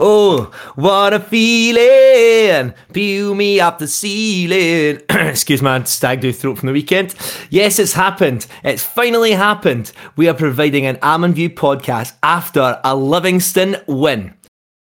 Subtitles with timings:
[0.00, 2.72] Oh, what a feeling!
[2.92, 5.02] Peel me up the ceiling.
[5.10, 7.16] Excuse my stag do throat from the weekend.
[7.50, 8.46] Yes, it's happened.
[8.62, 9.90] It's finally happened.
[10.14, 14.34] We are providing an Almond View podcast after a Livingston win.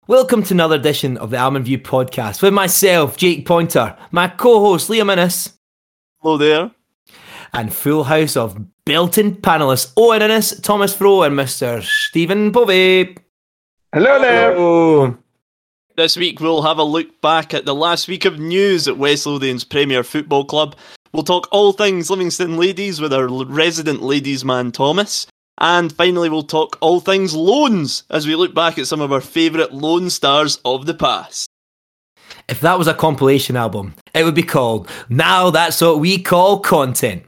[0.08, 4.90] Welcome to another edition of the Almond View podcast with myself, Jake Pointer, my co-host
[4.90, 5.54] Liam Innes.
[6.18, 6.72] Hello there.
[7.54, 11.82] And full house of built-in panelists Owen Innes, Thomas Fro, and Mr.
[11.82, 13.16] Stephen Povey.
[13.92, 14.54] Hello there.
[14.54, 15.18] Hello.
[15.98, 19.26] This week we'll have a look back at the last week of news at West
[19.26, 20.76] Lothian's Premier Football Club.
[21.12, 25.26] We'll talk all things Livingston ladies with our resident ladies man Thomas.
[25.58, 29.22] And finally we'll talk all things loans as we look back at some of our
[29.22, 31.50] favourite loan stars of the past.
[32.48, 36.60] If that was a compilation album, it would be called Now That's What We Call
[36.60, 37.24] Content.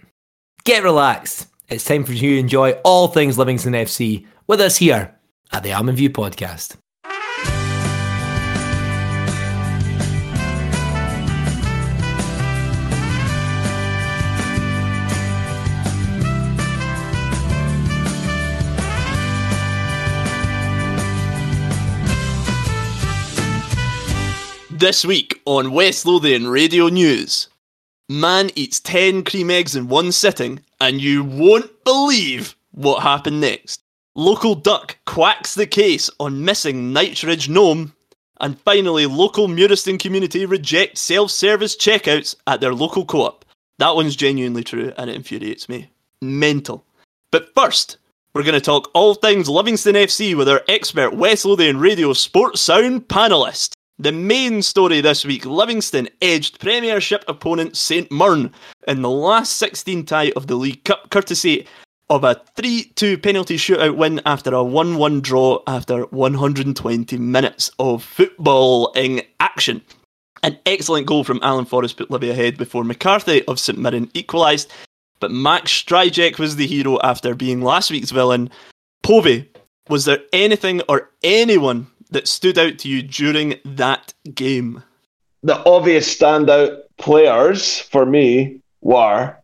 [0.64, 1.48] Get relaxed.
[1.70, 5.18] It's time for you to enjoy all things Livingston FC with us here
[5.52, 6.78] at the Almond View podcast.
[24.82, 27.50] This week on West Lothian Radio News.
[28.10, 33.84] Man eats 10 cream eggs in one sitting, and you won't believe what happened next.
[34.16, 37.94] Local duck quacks the case on missing Knightsridge gnome.
[38.42, 43.46] And finally, local Murieston community reject self-service checkouts at their local co-op.
[43.78, 45.90] That one's genuinely true and it infuriates me.
[46.22, 46.84] Mental.
[47.32, 47.98] But first,
[48.34, 52.60] we're going to talk all things Livingston FC with our expert West Lothian Radio Sports
[52.60, 53.72] Sound panelist.
[53.98, 58.52] The main story this week Livingston edged Premiership opponent St Mirren
[58.88, 61.66] in the last 16 tie of the League Cup, courtesy
[62.12, 67.72] of a 3 2 penalty shootout win after a 1 1 draw after 120 minutes
[67.80, 69.82] of footballing action.
[70.44, 74.70] An excellent goal from Alan Forrest put Livy ahead before McCarthy of St Mirren equalised,
[75.22, 78.50] but Max Stryjek was the hero after being last week's villain.
[79.04, 79.50] Povey,
[79.88, 84.84] was there anything or anyone that stood out to you during that game?
[85.44, 89.38] The obvious standout players for me were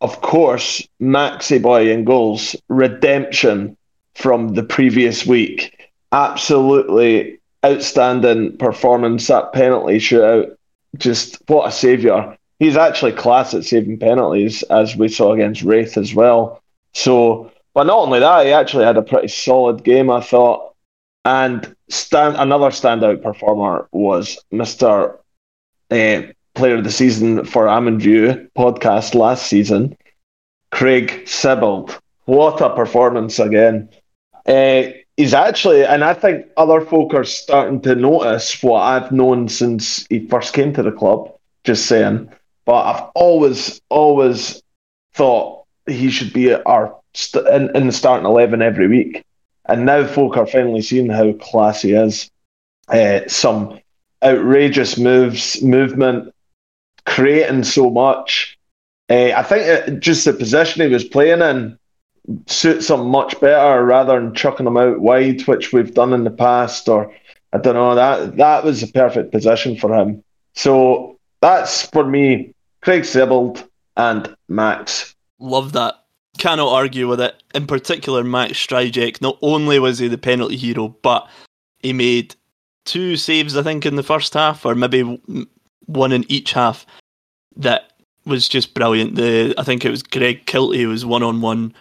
[0.00, 3.76] of course, Maxi Boy in goals, redemption
[4.14, 5.90] from the previous week.
[6.12, 10.56] Absolutely outstanding performance, that penalty shootout.
[10.96, 12.36] Just what a saviour.
[12.58, 16.62] He's actually class at saving penalties, as we saw against Raith as well.
[16.94, 20.74] So, but not only that, he actually had a pretty solid game, I thought.
[21.24, 25.18] And stand another standout performer was Mr.
[25.90, 26.22] Uh,
[26.58, 29.96] player of the season for Almond View podcast last season,
[30.72, 31.96] Craig Sibbald.
[32.24, 33.88] What a performance again.
[34.44, 39.48] Uh, he's actually, and I think other folk are starting to notice what I've known
[39.48, 41.32] since he first came to the club,
[41.62, 42.28] just saying.
[42.64, 44.60] But I've always, always
[45.14, 49.24] thought he should be our st- in, in the starting 11 every week.
[49.66, 52.28] And now folk are finally seeing how class he is.
[52.88, 53.78] Uh, some
[54.24, 56.34] outrageous moves, movement,
[57.08, 58.58] creating so much.
[59.10, 61.78] Uh, I think it, just the position he was playing in
[62.46, 66.30] suits him much better rather than chucking him out wide, which we've done in the
[66.30, 66.88] past.
[66.88, 67.12] Or
[67.52, 70.22] I don't know that that was a perfect position for him.
[70.54, 73.66] So that's for me, Craig Sibbald
[73.96, 75.14] and Max.
[75.38, 75.94] Love that.
[76.36, 77.42] Cannot argue with it.
[77.54, 79.20] In particular, Max Stryjek.
[79.20, 81.28] Not only was he the penalty hero, but
[81.80, 82.36] he made
[82.84, 85.20] two saves, I think, in the first half, or maybe
[85.88, 86.86] one in each half
[87.56, 87.92] that
[88.24, 89.16] was just brilliant.
[89.16, 91.74] The I think it was Greg Kiltie was one on one.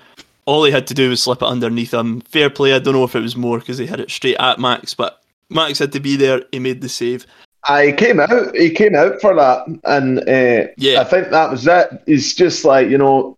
[0.46, 2.22] All he had to do was slip it underneath him.
[2.22, 2.74] Fair play.
[2.74, 5.22] I don't know if it was more because he had it straight at Max, but
[5.50, 6.42] Max had to be there.
[6.52, 7.28] He made the save.
[7.68, 8.56] I came out.
[8.56, 12.02] He came out for that, and uh, yeah, I think that was it.
[12.06, 13.38] He's just like you know,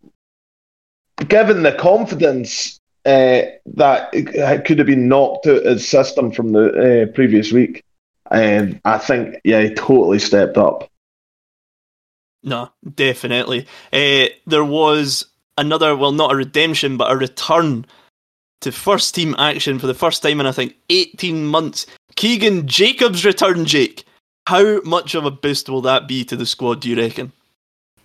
[1.27, 7.07] given the confidence uh, that it could have been knocked out his system from the
[7.09, 7.83] uh, previous week.
[8.31, 10.89] And I think, yeah, he totally stepped up.
[12.43, 13.67] No, definitely.
[13.91, 15.25] Uh, there was
[15.57, 17.85] another, well, not a redemption, but a return
[18.61, 21.85] to first team action for the first time in, I think, 18 months.
[22.15, 24.03] Keegan Jacobs returned, Jake.
[24.47, 27.31] How much of a boost will that be to the squad, do you reckon?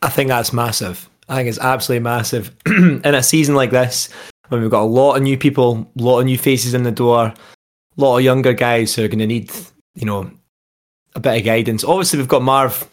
[0.02, 1.08] I think that's massive.
[1.28, 2.54] I think it's absolutely massive.
[2.66, 4.10] in a season like this,
[4.48, 6.92] when we've got a lot of new people, a lot of new faces in the
[6.92, 7.34] door, a
[7.96, 9.50] lot of younger guys who are going to need,
[9.94, 10.30] you know,
[11.14, 11.84] a bit of guidance.
[11.84, 12.88] Obviously, we've got Marv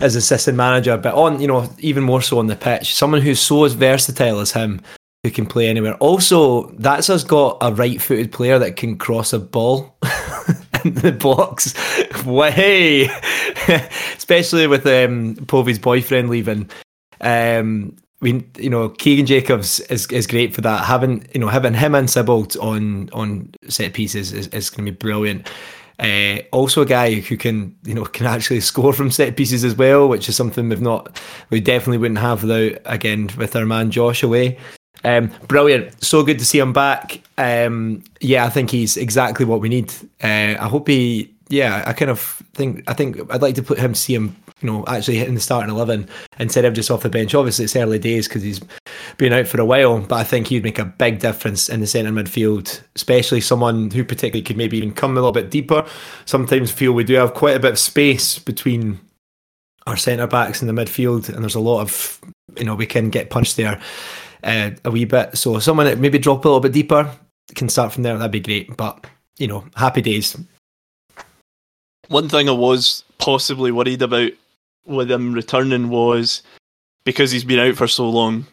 [0.00, 3.40] as assistant manager, but on, you know, even more so on the pitch, someone who's
[3.40, 4.80] so as versatile as him,
[5.22, 5.94] who can play anywhere.
[5.96, 9.96] Also, that's us got a right-footed player that can cross a ball
[10.84, 11.74] in the box.
[12.24, 13.04] Way,
[14.16, 16.70] especially with um, Povey's boyfriend leaving.
[17.20, 20.84] Um, we, you know, Keegan Jacobs is, is great for that.
[20.84, 24.92] Having you know having him and Sibbald on on set pieces is, is going to
[24.92, 25.48] be brilliant.
[25.98, 29.74] Uh, also, a guy who can you know can actually score from set pieces as
[29.74, 31.20] well, which is something we've not
[31.50, 34.58] we definitely wouldn't have without again with our man Josh away.
[35.04, 37.20] Um, brilliant, so good to see him back.
[37.38, 39.92] Um, yeah, I think he's exactly what we need.
[40.22, 41.32] Uh, I hope he.
[41.48, 44.70] Yeah, I kind of think I think I'd like to put him see him you
[44.70, 46.08] know, actually hitting the starting 11
[46.38, 47.34] instead of just off the bench.
[47.34, 48.60] Obviously, it's early days because he's
[49.18, 51.86] been out for a while, but I think he'd make a big difference in the
[51.86, 55.86] centre midfield, especially someone who particularly could maybe even come a little bit deeper.
[56.24, 58.98] Sometimes feel we do have quite a bit of space between
[59.86, 62.20] our centre backs in the midfield, and there's a lot of,
[62.56, 63.80] you know, we can get punched there
[64.42, 65.36] uh, a wee bit.
[65.36, 67.10] So someone that maybe drop a little bit deeper
[67.54, 68.74] can start from there, that'd be great.
[68.74, 69.06] But,
[69.38, 70.36] you know, happy days.
[72.08, 74.32] One thing I was possibly worried about
[74.86, 76.42] with him returning was
[77.04, 78.46] because he's been out for so long.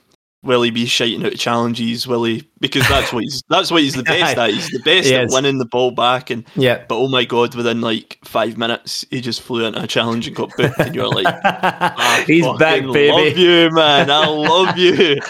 [0.44, 2.06] Will he be shiting out challenges?
[2.06, 2.46] Will he?
[2.60, 4.50] Because that's what he's that's what he's the best at.
[4.50, 6.30] He's the best at winning the ball back.
[6.30, 9.88] And yeah, but oh my god, within like five minutes, he just flew into a
[9.88, 11.34] challenge and got booked, and you're like,
[12.28, 13.12] he's back, baby.
[13.12, 14.12] Love you, man.
[14.12, 15.22] I love you.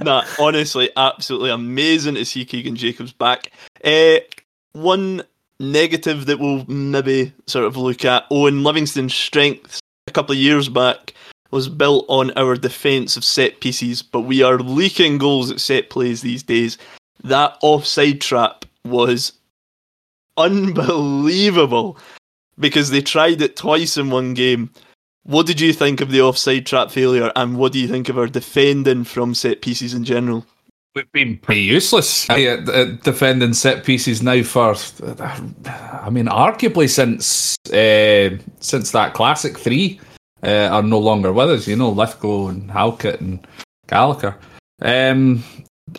[0.04, 3.50] nah, honestly, absolutely amazing to see Keegan Jacobs back.
[3.84, 4.18] Uh,
[4.74, 5.24] one
[5.60, 10.68] negative that we'll maybe sort of look at Owen Livingston's strength a couple of years
[10.68, 11.14] back
[11.50, 15.90] was built on our defence of set pieces, but we are leaking goals at set
[15.90, 16.78] plays these days.
[17.24, 19.32] That offside trap was
[20.36, 21.98] unbelievable
[22.58, 24.70] because they tried it twice in one game.
[25.24, 28.18] What did you think of the offside trap failure, and what do you think of
[28.18, 30.46] our defending from set pieces in general?
[30.94, 34.74] We've been pretty useless at, at defending set pieces now for,
[35.20, 40.00] I mean, arguably since uh, since that classic three
[40.42, 41.68] uh, are no longer with us.
[41.68, 43.46] You know, Lithgow and Halkett and
[43.86, 44.36] Gallagher.
[44.82, 45.44] Um,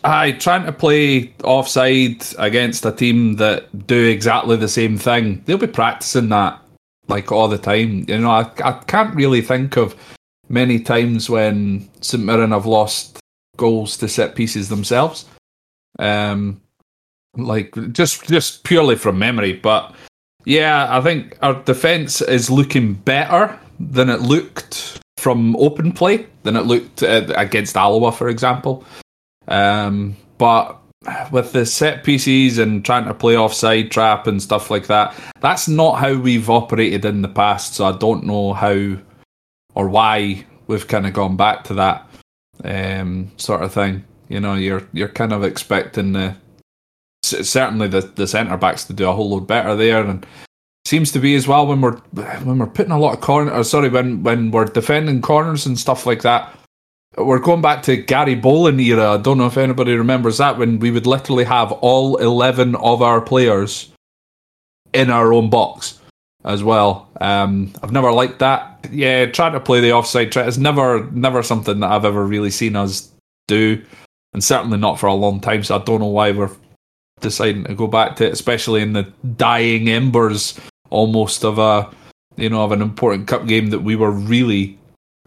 [0.04, 5.42] I trying to play offside against a team that do exactly the same thing.
[5.46, 6.60] They'll be practicing that
[7.08, 8.04] like all the time.
[8.08, 9.96] You know, I, I can't really think of
[10.50, 13.21] many times when St Mirren have lost
[13.56, 15.26] goals to set pieces themselves.
[15.98, 16.60] Um,
[17.36, 19.94] like just just purely from memory, but
[20.44, 26.56] yeah, I think our defense is looking better than it looked from open play than
[26.56, 28.84] it looked uh, against Alloa, for example.
[29.48, 30.78] Um, but
[31.30, 35.68] with the set pieces and trying to play offside trap and stuff like that, that's
[35.68, 37.74] not how we've operated in the past.
[37.74, 38.96] So I don't know how
[39.74, 42.08] or why we've kind of gone back to that
[42.64, 44.04] um, sort of thing.
[44.28, 46.36] You know, you're you're kind of expecting the
[47.22, 50.26] certainly the the centre backs to do a whole lot better there, and
[50.84, 51.96] seems to be as well when we're
[52.44, 53.52] when we're putting a lot of corner.
[53.52, 56.58] Or sorry, when when we're defending corners and stuff like that.
[57.18, 59.12] We're going back to Gary Bollan era.
[59.12, 63.02] I don't know if anybody remembers that when we would literally have all eleven of
[63.02, 63.90] our players
[64.94, 66.00] in our own box
[66.44, 67.10] as well.
[67.20, 68.71] Um, I've never liked that.
[68.90, 72.50] Yeah, trying to play the offside try is never never something that I've ever really
[72.50, 73.10] seen us
[73.48, 73.82] do,
[74.32, 75.62] and certainly not for a long time.
[75.64, 76.50] So I don't know why we're
[77.20, 79.04] deciding to go back to it, especially in the
[79.36, 80.58] dying embers
[80.90, 81.90] almost of a
[82.36, 84.78] you know of an important cup game that we were really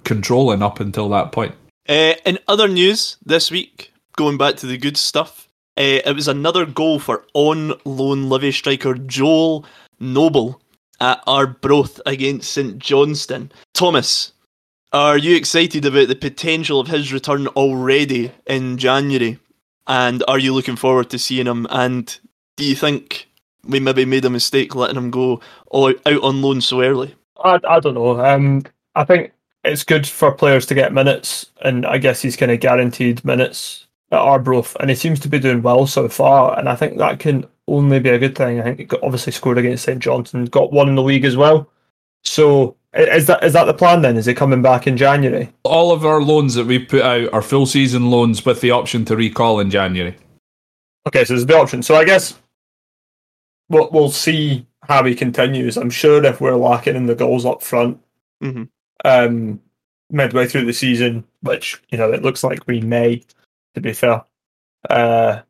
[0.03, 1.55] controlling up until that point.
[1.87, 6.27] Uh, in other news this week, going back to the good stuff, uh, it was
[6.27, 9.65] another goal for on loan Livy striker Joel
[9.99, 10.61] Nouble
[10.99, 13.51] at Arbroath against St Johnstone.
[13.73, 14.33] Thomas,
[14.91, 19.39] are you excited about the potential of his return already in January?
[19.87, 21.67] And are you looking forward to seeing him?
[21.69, 22.17] And
[22.57, 23.27] do you think
[23.63, 25.41] we maybe made a mistake letting him go
[25.73, 27.15] out on loan so early?
[27.43, 28.23] I, I don't know.
[28.23, 28.63] Um,
[28.95, 29.33] I think
[29.63, 33.87] it's good for players to get minutes, and I guess he's kind of guaranteed minutes
[34.11, 36.57] at Arbroath, and he seems to be doing well so far.
[36.57, 38.59] And I think that can only be a good thing.
[38.59, 41.69] I think he obviously scored against St Johnstone, got one in the league as well.
[42.23, 44.17] So is that is that the plan then?
[44.17, 45.51] Is he coming back in January?
[45.63, 49.05] All of our loans that we put out are full season loans with the option
[49.05, 50.15] to recall in January.
[51.07, 51.83] Okay, so there's the option.
[51.83, 52.37] So I guess
[53.69, 55.77] we'll we'll see how he continues.
[55.77, 57.99] I'm sure if we're lacking in the goals up front,
[58.41, 58.63] mm-hmm.
[59.03, 59.59] um,
[60.09, 63.23] midway through the season, which you know it looks like we may,
[63.73, 64.23] to be fair,
[64.89, 65.41] uh,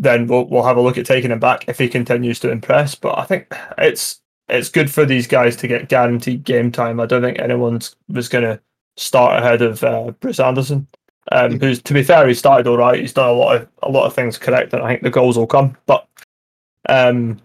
[0.00, 2.94] then we'll we'll have a look at taking him back if he continues to impress.
[2.94, 6.98] But I think it's it's good for these guys to get guaranteed game time.
[6.98, 8.60] I don't think anyone's was going to
[8.96, 10.88] start ahead of uh, Bruce Anderson,
[11.32, 12.98] um, who's to be fair, he started all right.
[12.98, 15.36] He's done a lot of a lot of things correct, and I think the goals
[15.36, 15.76] will come.
[15.84, 16.08] But
[16.88, 17.38] um,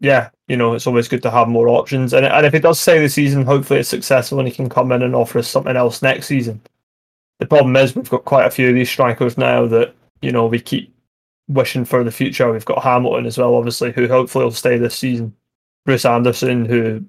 [0.00, 2.14] yeah, you know, it's always good to have more options.
[2.14, 4.92] And and if it does stay the season, hopefully it's successful and he can come
[4.92, 6.62] in and offer us something else next season.
[7.38, 10.46] The problem is we've got quite a few of these strikers now that you know
[10.46, 10.92] we keep
[11.48, 12.50] wishing for the future.
[12.52, 15.34] We've got Hamilton as well, obviously, who hopefully will stay this season.
[15.84, 17.04] Bruce Anderson, who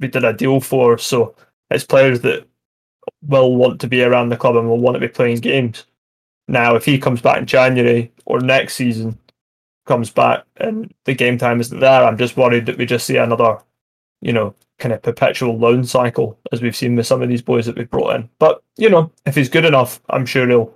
[0.00, 1.34] we did a deal for, so
[1.70, 2.46] it's players that
[3.22, 5.84] will want to be around the club and will want to be playing games.
[6.48, 9.18] Now, if he comes back in January or next season,
[9.86, 13.16] comes back and the game time isn't there, I'm just worried that we just see
[13.16, 13.58] another,
[14.20, 17.66] you know, kind of perpetual loan cycle as we've seen with some of these boys
[17.66, 18.28] that we've brought in.
[18.38, 20.72] But you know, if he's good enough, I'm sure he'll,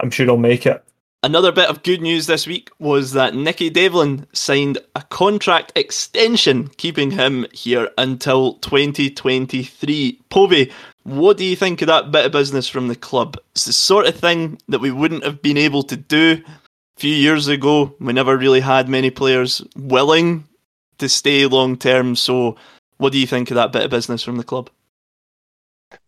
[0.00, 0.84] I'm sure he'll make it.
[1.24, 6.66] Another bit of good news this week was that Nicky Devlin signed a contract extension,
[6.78, 10.20] keeping him here until 2023.
[10.30, 10.72] Povey,
[11.04, 13.36] what do you think of that bit of business from the club?
[13.52, 17.14] It's the sort of thing that we wouldn't have been able to do a few
[17.14, 17.94] years ago.
[18.00, 20.42] We never really had many players willing
[20.98, 22.16] to stay long term.
[22.16, 22.56] So,
[22.98, 24.70] what do you think of that bit of business from the club?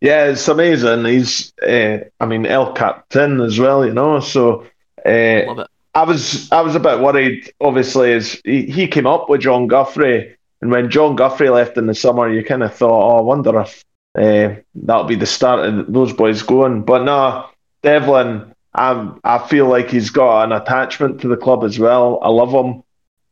[0.00, 1.04] Yeah, it's amazing.
[1.04, 4.18] He's, uh, I mean, El Captain as well, you know.
[4.18, 4.66] So
[5.04, 5.66] uh, Love it.
[5.94, 7.52] I was, I was a bit worried.
[7.60, 11.86] Obviously, as he, he came up with John Guthrie, and when John Guthrie left in
[11.86, 13.84] the summer, you kind of thought, oh, I wonder if
[14.16, 16.82] uh, that'll be the start of those boys going.
[16.82, 17.46] But no,
[17.82, 22.18] Devlin, I'm, I feel like he's got an attachment to the club as well.
[22.22, 22.82] I love him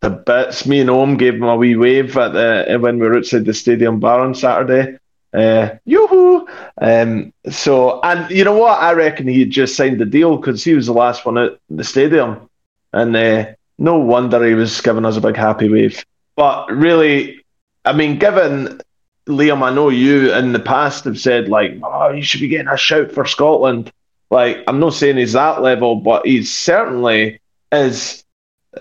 [0.00, 0.66] the bits.
[0.66, 3.54] Me and Ohm gave him a wee wave at the when we were outside the
[3.54, 4.98] stadium bar on Saturday.
[5.32, 6.46] Uh, yoo-hoo!
[6.80, 8.80] Um, so, and you know what?
[8.80, 11.84] I reckon he just signed the deal because he was the last one at the
[11.84, 12.50] stadium,
[12.92, 13.46] and uh,
[13.78, 16.04] no wonder he was giving us a big happy wave.
[16.36, 17.44] But really,
[17.84, 18.80] I mean, given
[19.26, 22.68] Liam, I know you in the past have said like, "Oh, you should be getting
[22.68, 23.90] a shout for Scotland."
[24.30, 28.24] Like, I'm not saying he's that level, but he certainly is.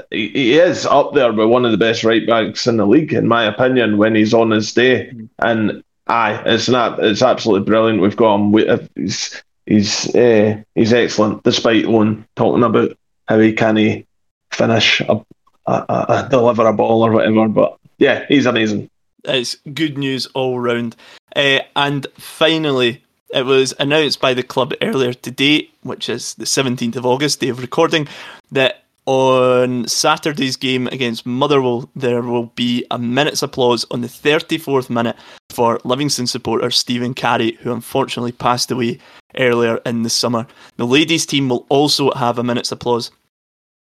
[0.10, 3.14] He he is up there with one of the best right backs in the league,
[3.14, 5.14] in my opinion, when he's on his day.
[5.40, 7.04] And aye, it's not.
[7.04, 8.02] It's absolutely brilliant.
[8.02, 8.52] We've got him.
[8.52, 14.06] We, uh, he's he's uh, he's excellent, despite one talking about how he can he
[14.52, 15.20] finish a,
[15.66, 17.48] a, a, a deliver a ball or whatever.
[17.48, 18.90] But yeah, he's amazing.
[19.24, 20.96] It's good news all round.
[21.36, 23.04] Uh, and finally,
[23.34, 27.50] it was announced by the club earlier today, which is the 17th of August, day
[27.50, 28.08] of recording,
[28.52, 34.90] that on Saturday's game against Motherwell, there will be a minute's applause on the 34th
[34.90, 35.16] minute
[35.52, 39.00] for Livingston supporter Stephen Carey, who unfortunately passed away
[39.38, 40.48] earlier in the summer.
[40.78, 43.12] The ladies' team will also have a minute's applause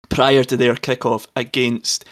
[0.09, 2.05] prior to their kick-off against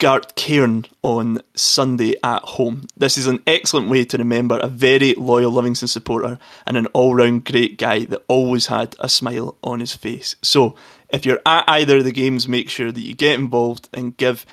[0.00, 2.86] Gartcairn on Sunday at home.
[2.96, 7.14] This is an excellent way to remember a very loyal Livingston supporter and an all
[7.14, 10.36] round great guy that always had a smile on his face.
[10.42, 10.74] So,
[11.10, 14.46] if you're at either of the games, make sure that you get involved and give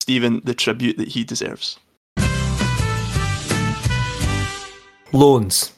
[0.00, 1.78] Stephen the tribute that he deserves.
[5.12, 5.72] Loans.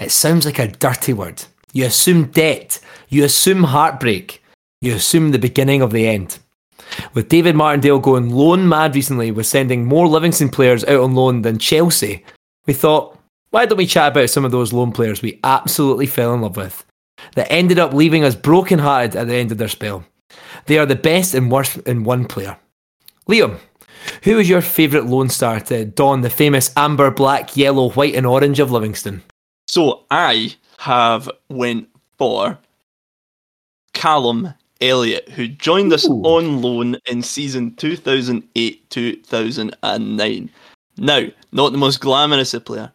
[0.00, 1.44] It sounds like a dirty word.
[1.72, 4.42] You assume debt, you assume heartbreak,
[4.80, 6.38] you assume the beginning of the end.
[7.12, 11.42] With David Martindale going loan mad recently with sending more Livingston players out on loan
[11.42, 12.24] than Chelsea,
[12.66, 13.18] we thought,
[13.50, 16.56] why don't we chat about some of those loan players we absolutely fell in love
[16.56, 16.84] with,
[17.34, 20.04] that ended up leaving us broken-hearted at the end of their spell?
[20.66, 22.56] They are the best and worst in one player.
[23.28, 23.58] Liam,
[24.22, 28.26] who was your favourite Lone star to don the famous amber, black, yellow, white, and
[28.26, 29.22] orange of Livingston?
[29.66, 32.58] So I have went for
[33.92, 36.22] Callum Elliott, who joined us Ooh.
[36.22, 40.50] on loan in season 2008 2009.
[40.96, 42.92] Now, not the most glamorous of player.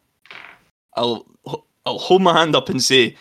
[0.95, 1.25] I'll
[1.85, 3.15] I'll hold my hand up and say,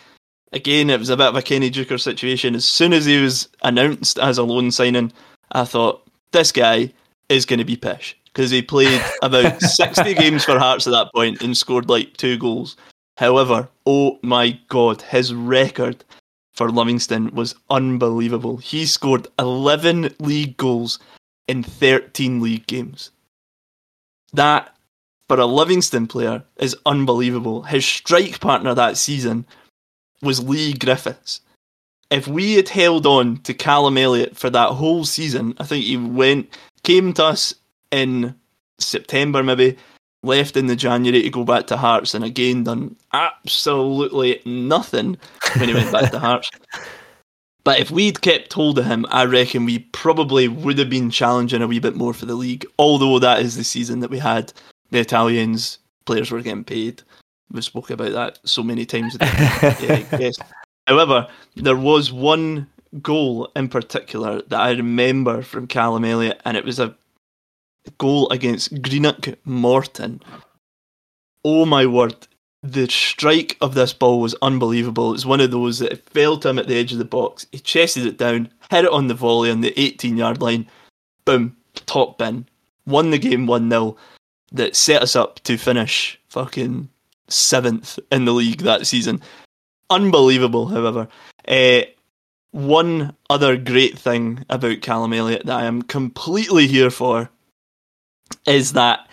[0.51, 2.55] again, it was a bit of a Kenny Duker situation.
[2.55, 5.11] As soon as he was announced as a loan signing,
[5.51, 6.91] I thought this guy
[7.29, 11.11] is going to be pish because he played about 60 games for Hearts at that
[11.13, 12.75] point and scored like two goals.
[13.17, 16.03] However, oh my god, his record
[16.53, 18.57] for Livingston was unbelievable.
[18.57, 20.99] He scored 11 league goals
[21.47, 23.11] in 13 league games.
[24.33, 24.75] That,
[25.27, 27.63] for a Livingston player, is unbelievable.
[27.63, 29.45] His strike partner that season
[30.21, 31.41] was Leigh Griffiths.
[32.11, 35.97] If we had held on to Callum Elliott for that whole season, I think he
[35.97, 36.49] went
[36.89, 37.53] came to us
[37.91, 38.33] in
[38.79, 39.77] September maybe,
[40.23, 45.15] left in the January to go back to Hearts, and again done absolutely nothing
[45.57, 46.49] when he went back to Hearts.
[47.63, 51.61] But if we'd kept hold of him, I reckon we probably would have been challenging
[51.61, 52.65] a wee bit more for the league.
[52.79, 54.51] Although that is the season that we had
[54.89, 57.03] the Italians players were getting paid.
[57.51, 59.15] We spoke about that so many times.
[59.21, 60.31] yeah.
[60.87, 62.67] However, there was one
[63.01, 66.95] goal in particular that I remember from Callum Elliott, and it was a
[67.97, 70.21] goal against Greenock Morton.
[71.43, 72.27] Oh my word.
[72.61, 75.13] The strike of this ball was unbelievable.
[75.13, 77.47] It's one of those that it fell to him at the edge of the box.
[77.53, 80.67] He chested it down, hit it on the volley on the 18 yard line.
[81.23, 81.55] Boom,
[81.85, 82.45] top bin.
[82.85, 83.95] Won the game 1 0.
[84.51, 86.89] That set us up to finish fucking
[87.29, 89.21] seventh in the league that season.
[89.89, 91.07] Unbelievable, however.
[91.47, 91.81] Uh,
[92.51, 97.29] one other great thing about Callum Elliott that I am completely here for
[98.47, 99.07] is that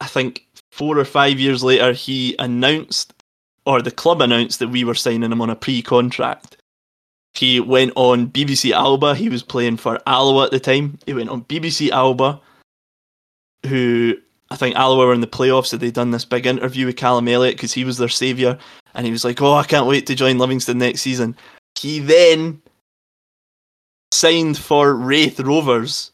[0.00, 3.12] I think four or five years later he announced,
[3.66, 6.56] or the club announced, that we were signing him on a pre contract.
[7.34, 10.98] He went on BBC Alba, he was playing for Alloa at the time.
[11.06, 12.40] He went on BBC Alba,
[13.66, 14.16] who
[14.50, 17.28] I think Alloa were in the playoffs, so they'd done this big interview with Callum
[17.28, 18.58] Elliott because he was their saviour.
[18.94, 21.36] And he was like, Oh, I can't wait to join Livingston next season.
[21.78, 22.62] He then
[24.12, 26.12] signed for Raith Rovers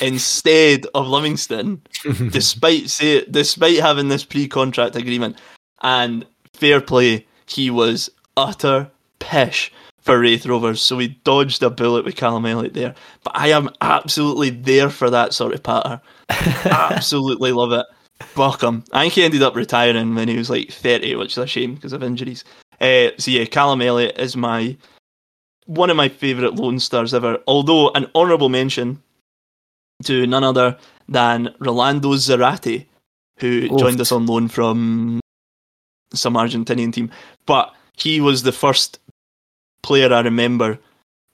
[0.00, 1.82] instead of Livingston,
[2.30, 5.36] despite say, despite having this pre-contract agreement.
[5.82, 12.04] And fair play, he was utter pish for Raith Rovers, so we dodged a bullet
[12.04, 12.94] with Callum Elliott there.
[13.24, 16.00] But I am absolutely there for that sort of patter.
[16.64, 17.86] absolutely love it.
[18.20, 18.84] Fuck him.
[18.92, 21.74] I think he ended up retiring when he was like 30, which is a shame
[21.74, 22.42] because of injuries.
[22.80, 24.76] Uh, so yeah, Callum Elliott is my
[25.66, 27.38] one of my favourite Lone Stars ever.
[27.46, 29.02] Although an honourable mention
[30.04, 30.76] to none other
[31.08, 32.86] than Rolando Zarate,
[33.38, 33.78] who Oof.
[33.78, 35.20] joined us on loan from
[36.12, 37.10] some Argentinian team.
[37.46, 38.98] But he was the first
[39.82, 40.78] player I remember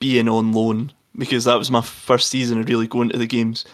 [0.00, 3.64] being on loan because that was my first season of really going to the games.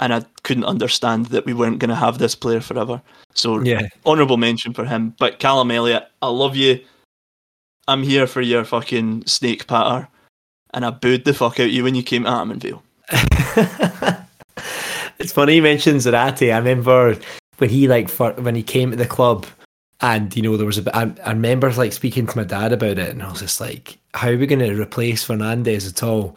[0.00, 3.02] And I couldn't understand that we weren't going to have this player forever.
[3.34, 3.88] So, yeah.
[4.06, 5.14] honourable mention for him.
[5.18, 6.80] But Callum Elliott, I love you.
[7.88, 10.08] I'm here for your fucking snake patter.
[10.74, 12.82] And I booed the fuck out you when you came to Almondvale.
[15.18, 16.52] it's funny you mentioned Zarate.
[16.52, 17.16] I remember
[17.56, 19.46] when he like for, when he came to the club,
[20.02, 23.08] and you know there was a I remember like speaking to my dad about it,
[23.08, 26.36] and I was just like, "How are we going to replace Fernandez at all?"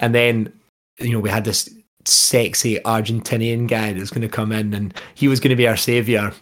[0.00, 0.52] And then
[0.98, 1.70] you know we had this
[2.04, 5.68] sexy Argentinian guy that was going to come in, and he was going to be
[5.68, 6.32] our savior,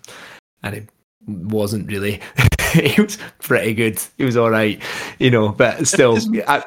[0.63, 0.89] and it
[1.27, 2.23] wasn't really.
[2.95, 4.01] he was pretty good.
[4.19, 4.81] He was all right,
[5.19, 6.63] you know, but still, I,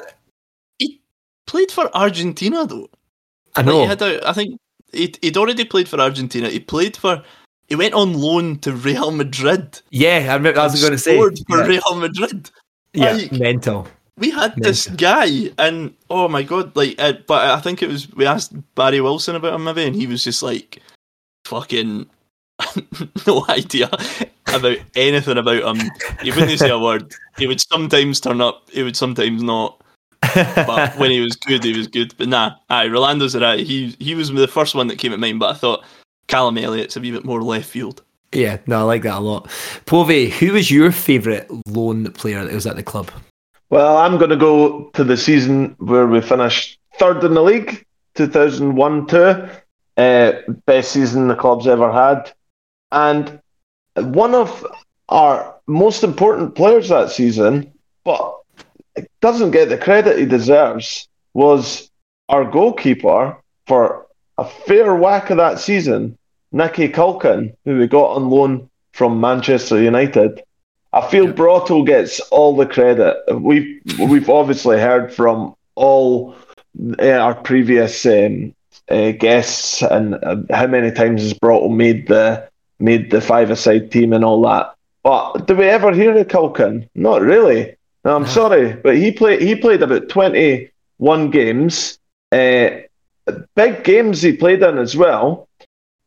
[1.45, 2.87] Played for Argentina though.
[3.55, 3.81] I Like, know.
[3.81, 4.59] he had a, I think
[4.93, 6.47] he'd, he'd already played for Argentina.
[6.47, 7.23] He played for.
[7.67, 9.81] He went on loan to Real Madrid.
[9.89, 11.15] yeah, I, remember, I was going to say.
[11.15, 12.51] scored for yeah, Real Madrid.
[12.93, 13.87] yeah, like- mental.
[14.19, 18.11] We had this guy, and oh my god, like, uh, but I think it was
[18.13, 20.81] we asked Barry Wilson about him maybe, and he was just like,
[21.45, 22.05] fucking,
[23.27, 23.89] no idea
[24.47, 25.89] about anything about him.
[26.21, 27.13] He wouldn't say a word.
[27.37, 28.69] He would sometimes turn up.
[28.69, 29.81] He would sometimes not.
[30.33, 32.13] But when he was good, he was good.
[32.17, 33.65] But nah, aye, Rolando's alright.
[33.65, 35.39] He he was the first one that came to mind.
[35.39, 35.85] But I thought
[36.27, 38.01] Callum Elliott's a wee bit more left field.
[38.31, 39.47] Yeah, no, I like that a lot.
[39.85, 43.09] Pove, who was your favourite loan player that was at the club?
[43.71, 47.85] Well, I'm going to go to the season where we finished third in the league,
[48.15, 49.49] 2001 2.
[49.97, 50.31] Uh,
[50.65, 52.31] best season the club's ever had.
[52.91, 53.41] And
[53.95, 54.65] one of
[55.09, 57.71] our most important players that season,
[58.03, 58.35] but
[59.21, 61.89] doesn't get the credit he deserves, was
[62.27, 66.17] our goalkeeper for a fair whack of that season,
[66.51, 70.41] Nicky Culkin, who we got on loan from Manchester United.
[70.91, 73.15] I feel Broto gets all the credit.
[73.35, 76.35] We've we've obviously heard from all
[76.99, 78.55] uh, our previous um,
[78.89, 84.13] uh, guests and uh, how many times has Broto made the made the five-a-side team
[84.13, 84.73] and all that.
[85.03, 86.87] But do we ever hear of Culkin?
[86.95, 87.75] Not really.
[88.05, 91.99] No, I'm sorry, but he played he played about twenty-one games.
[92.31, 92.69] Uh,
[93.55, 95.47] big games he played in as well.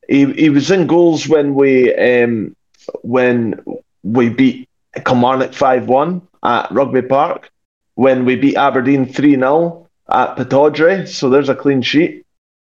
[0.08, 2.56] He he was in goals when we um,
[3.02, 3.62] when
[4.02, 4.68] we beat
[5.04, 7.50] Kilmarnock 5 1 at Rugby Park,
[7.94, 12.26] when we beat Aberdeen 3 0 at Pittodrie, so there's a clean sheet.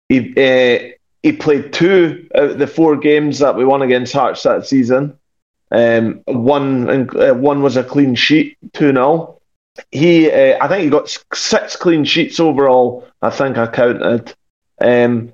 [0.10, 4.44] He, uh, he played two out of the four games that we won against Hearts
[4.44, 5.18] that season.
[5.72, 9.40] Um, one uh, one was a clean sheet, 2 0.
[9.92, 14.36] He, uh, I think he got six clean sheets overall, I think I counted.
[14.80, 15.34] Um,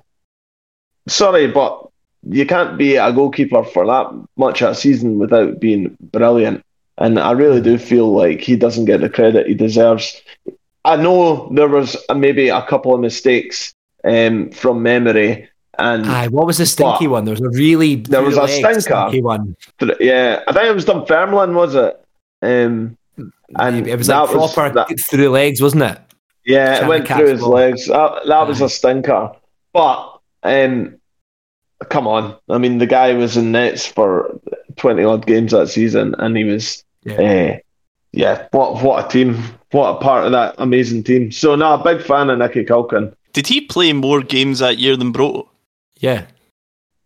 [1.06, 1.88] sorry, but
[2.22, 6.64] you can't be a goalkeeper for that much a season without being brilliant.
[6.96, 10.22] And I really do feel like he doesn't get the credit he deserves.
[10.86, 13.74] I know there was maybe a couple of mistakes
[14.04, 15.49] um, from memory,
[15.80, 17.24] and Aye, what was the stinky one?
[17.24, 18.80] There was a really There was a stinker.
[18.80, 19.56] stinky one.
[20.00, 22.00] yeah, I think it was Dunfermline, was it?
[22.42, 22.96] Um,
[23.58, 25.98] and it was that like was- proper that- through legs, wasn't it?
[26.46, 27.50] Yeah, Trying it went through his ball.
[27.50, 27.86] legs.
[27.86, 29.32] That, that was a stinker.
[29.74, 30.96] But um,
[31.90, 32.34] come on.
[32.48, 34.40] I mean, the guy was in nets for
[34.76, 37.58] twenty odd games that season, and he was, yeah, uh,
[38.12, 38.48] yeah.
[38.52, 39.36] What what a team!
[39.72, 41.30] What a part of that amazing team.
[41.30, 43.12] So, no, a big fan of Nicky Culkin.
[43.34, 45.46] Did he play more games that year than Bro?
[46.00, 46.26] Yeah.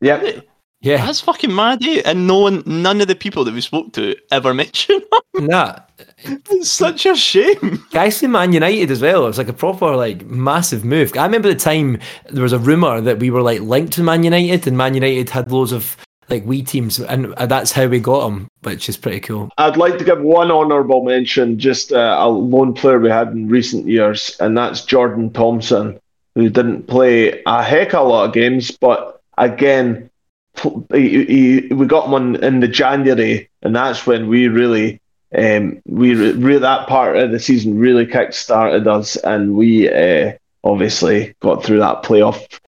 [0.01, 0.47] Yep.
[0.81, 1.05] Yeah.
[1.07, 2.03] That's fucking mad, eh?
[2.05, 5.03] And no one, none of the people that we spoke to ever mentioned
[5.35, 5.47] him.
[5.47, 5.79] Nah.
[6.25, 7.85] It's such a shame.
[7.91, 9.25] Guys from Man United as well.
[9.25, 11.17] It was like a proper, like, massive move.
[11.17, 11.99] I remember the time
[12.31, 15.31] there was a rumour that we were, like, linked to Man United, and Man United
[15.31, 15.97] had loads of,
[16.29, 19.51] like, wee teams, and that's how we got him, which is pretty cool.
[19.59, 23.49] I'd like to give one honourable mention, just uh, a lone player we had in
[23.49, 25.99] recent years, and that's Jordan Thompson,
[26.35, 30.11] who didn't play a heck of a lot of games, but again,
[30.93, 31.25] he,
[31.69, 35.01] he, we got him on in the January, and that's when we really,
[35.37, 40.33] um, we re- that part of the season really kick started us, and we uh,
[40.63, 42.61] obviously got through that playoff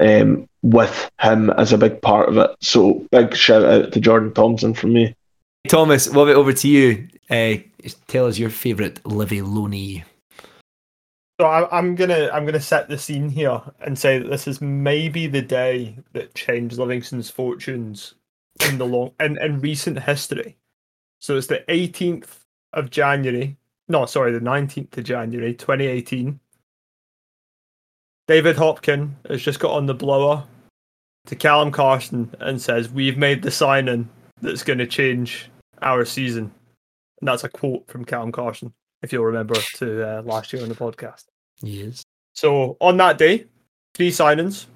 [0.00, 2.50] um, with him as a big part of it.
[2.60, 5.14] So big shout out to Jordan Thompson from me.
[5.68, 7.08] Thomas, we'll over to you.
[7.30, 7.56] Uh,
[8.06, 10.04] tell us your favourite Livy Loney.
[11.40, 14.60] So I, am gonna I'm gonna set the scene here and say that this is
[14.60, 18.14] maybe the day that changed Livingston's fortunes
[18.68, 20.56] in the long in, in recent history.
[21.20, 22.40] So it's the 18th
[22.72, 23.56] of January.
[23.86, 26.40] No, sorry, the 19th of January, 2018.
[28.26, 30.44] David Hopkin has just got on the blower
[31.26, 34.08] to Callum Carson and says, "We've made the signing
[34.40, 35.48] that's going to change
[35.82, 36.52] our season."
[37.20, 40.68] And that's a quote from Callum Carson if you'll remember to uh, last year on
[40.68, 41.24] the podcast.
[41.60, 42.02] Yes.
[42.34, 43.46] So on that day,
[43.94, 44.66] three signings.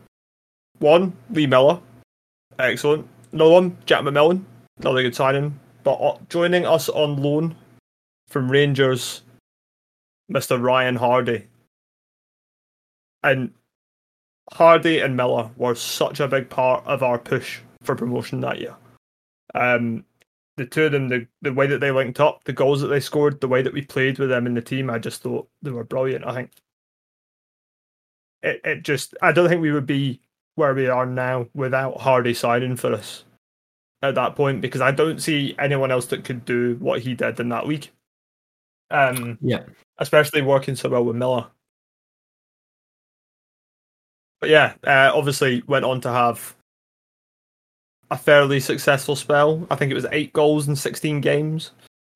[0.78, 1.80] One, Lee Miller.
[2.58, 3.06] Excellent.
[3.32, 4.42] Another one, Jack McMillan.
[4.78, 5.58] Another good signing.
[5.84, 7.54] But uh, joining us on loan
[8.28, 9.22] from Rangers,
[10.30, 10.60] Mr.
[10.60, 11.44] Ryan Hardie.
[13.22, 13.52] And
[14.52, 18.74] Hardie and Miller were such a big part of our push for promotion that year.
[19.54, 20.04] Um,
[20.62, 23.00] the two of them, the, the way that they linked up, the goals that they
[23.00, 25.70] scored, the way that we played with them in the team, I just thought they
[25.70, 26.24] were brilliant.
[26.24, 26.50] I think
[28.42, 30.20] it, it just, I don't think we would be
[30.54, 33.24] where we are now without Hardie signing for us
[34.02, 37.40] at that point because I don't see anyone else that could do what he did
[37.40, 37.92] in that week.
[38.90, 39.64] Um, yeah,
[39.98, 41.46] especially working so well with Miller.
[44.40, 46.54] But yeah, uh, obviously went on to have
[48.12, 49.66] a fairly successful spell.
[49.70, 51.70] I think it was eight goals in 16 games,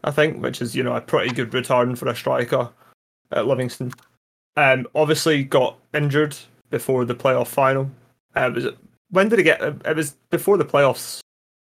[0.04, 2.68] I think, which is, you know, a pretty good return for a striker
[3.32, 3.94] at Livingston.
[4.58, 6.36] Um, obviously got injured
[6.68, 7.90] before the playoff final.
[8.34, 8.76] Uh, was it,
[9.10, 9.62] when did it get?
[9.62, 11.20] It was before the playoffs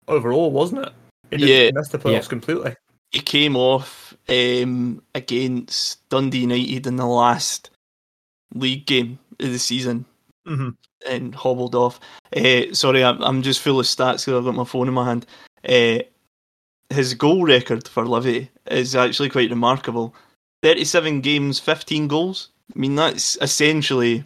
[0.08, 0.94] overall, wasn't it?
[1.30, 2.30] It yeah, missed the playoffs yeah.
[2.30, 2.76] completely.
[3.12, 7.70] He came off um, against Dundee United in the last
[8.56, 10.06] league game of the season.
[10.48, 10.70] Mm-hmm
[11.08, 12.00] and hobbled off.
[12.36, 15.06] Uh, sorry, I'm, I'm just full of stats because I've got my phone in my
[15.06, 15.26] hand.
[15.68, 16.00] Uh,
[16.90, 20.16] his goal record for Livy is actually quite remarkable
[20.64, 22.50] 37 games, 15 goals.
[22.74, 24.24] I mean, that's essentially,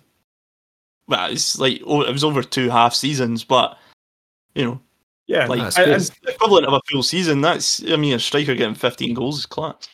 [1.08, 3.78] well, it's like, oh, it was over two half seasons, but,
[4.54, 4.80] you know,
[5.26, 7.42] yeah, like it's the equivalent of a full season.
[7.42, 9.90] That's, I mean, a striker getting 15 goals is class.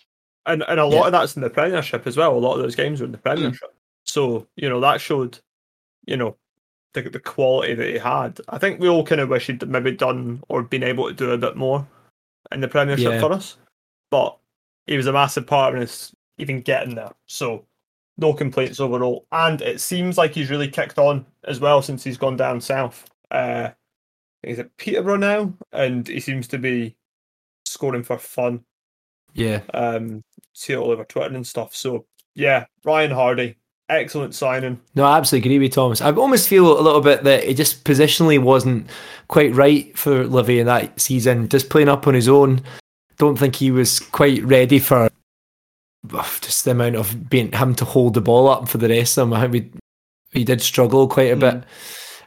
[0.46, 1.06] And, and a lot yeah.
[1.06, 2.36] of that's in the Premiership as well.
[2.36, 3.69] A lot of those games were in the Premiership.
[3.69, 3.76] Mm.
[4.06, 5.39] So, you know, that showed,
[6.06, 6.36] you know,
[6.93, 8.39] the, the quality that he had.
[8.49, 11.32] I think we all kind of wish he'd maybe done or been able to do
[11.32, 11.88] a bit more
[12.51, 13.19] in the Premiership yeah.
[13.19, 13.58] for us.
[14.12, 14.38] But
[14.88, 17.12] he was a massive part of us even getting there.
[17.25, 17.65] So
[18.17, 19.25] no complaints overall.
[19.32, 23.10] And it seems like he's really kicked on as well since he's gone down south.
[23.32, 23.69] Uh,
[24.43, 26.95] he's at Peterborough now, and he seems to be
[27.65, 28.63] scoring for fun.
[29.34, 29.62] Yeah.
[29.73, 31.75] Um, see it all over Twitter and stuff.
[31.75, 33.56] So yeah, Ryan Hardie,
[33.89, 34.80] excellent signing.
[34.96, 36.02] No, I absolutely agree with Thomas.
[36.02, 38.88] I almost feel a little bit that it just positionally wasn't
[39.28, 41.50] quite right for Livy in that season.
[41.50, 42.62] Just playing up on his own.
[43.17, 45.10] Don't think he was quite ready for
[46.41, 49.30] just the amount of being having to hold the ball up for the rest of
[49.30, 49.34] them.
[49.34, 49.72] I think we
[50.34, 51.39] he did struggle quite a mm.
[51.39, 51.63] bit.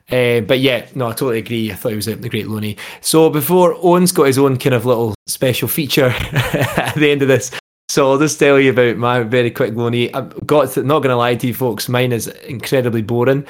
[0.09, 1.73] Uh, but yeah, no, I totally agree.
[1.73, 2.77] I thought he was a, the great Loney.
[3.01, 7.29] So before Owen's got his own kind of little special feature at the end of
[7.29, 7.51] this,
[7.89, 10.13] so I'll just tell you about my very quick Loney.
[10.13, 13.47] I've got to, not going to lie to you folks, mine is incredibly boring.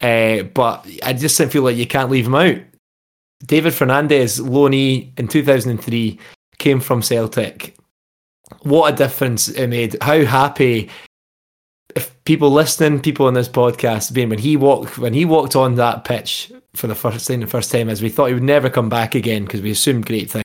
[0.00, 2.58] Uh, but I just feel like you can't leave him out.
[3.44, 6.18] David Fernandez, Loney in 2003,
[6.58, 7.76] came from Celtic.
[8.62, 9.96] What a difference it made.
[10.00, 10.90] How happy
[11.94, 15.76] if people listening, people on this podcast, being when he walked when he walked on
[15.76, 18.70] that pitch for the first time, the first time, as we thought he would never
[18.70, 20.44] come back again because we assumed great things.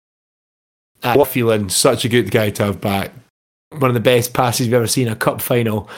[1.01, 1.69] Uh, what feeling?
[1.69, 3.11] Such a good guy to have back
[3.79, 5.89] one of the best passes we've ever seen a cup final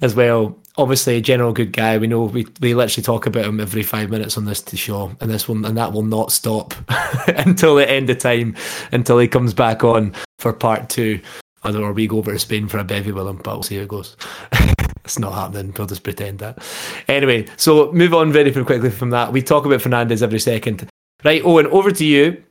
[0.00, 0.58] as well.
[0.76, 1.98] obviously a general good guy.
[1.98, 5.12] We know we, we literally talk about him every five minutes on this to show,
[5.20, 6.74] and this one and that will not stop
[7.28, 8.56] until the end of time,
[8.90, 11.20] until he comes back on for part two.
[11.64, 13.82] Or we go over to Spain for a bevy with him, but we'll see how
[13.82, 14.16] it goes.
[15.04, 15.72] it's not happening.
[15.78, 16.58] We'll just pretend that.
[17.06, 19.32] Anyway, so move on very, quickly from that.
[19.32, 20.88] We talk about Fernandez every second.
[21.24, 22.42] Right, Owen, over to you,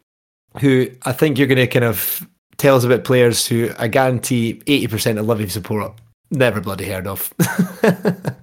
[0.60, 2.26] who I think you're going to kind of
[2.62, 5.94] tell us about players who I guarantee 80% of Livy support
[6.30, 7.34] never bloody heard of.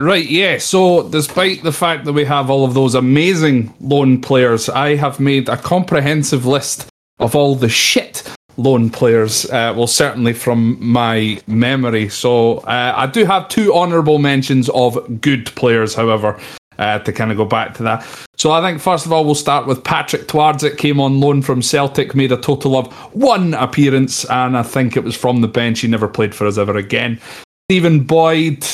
[0.00, 0.58] Right, yeah.
[0.58, 5.18] So, despite the fact that we have all of those amazing loan players, I have
[5.18, 6.88] made a comprehensive list
[7.18, 8.22] of all the shit
[8.56, 9.44] loan players.
[9.46, 12.08] Uh, well, certainly from my memory.
[12.10, 16.38] So, uh, I do have two honourable mentions of good players, however.
[16.78, 18.06] Uh, to kind of go back to that.
[18.36, 21.60] So I think first of all we'll start with Patrik Twardzik came on loan from
[21.60, 25.80] Celtic, made a total of one appearance, and I think it was from the bench.
[25.80, 27.20] He never played for us ever again.
[27.68, 28.64] Stephen Boyd,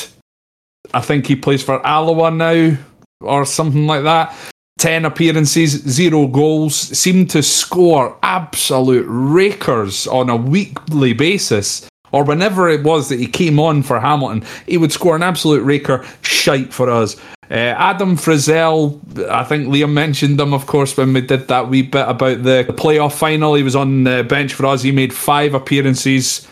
[0.93, 2.77] I think he plays for Alloa now
[3.21, 4.35] or something like that.
[4.77, 11.87] 10 appearances, zero goals, seemed to score absolute rakers on a weekly basis.
[12.15, 15.63] Or whenever it was that he came on for Hamilton, he would score an absolute
[15.63, 17.17] raker shite for us.
[17.51, 21.81] Uh, Adam Frizzell, I think Liam mentioned him, of course, when we did that wee
[21.81, 23.55] bit about the playoff final.
[23.55, 24.81] He was on the bench for us.
[24.81, 26.47] He made five appearances.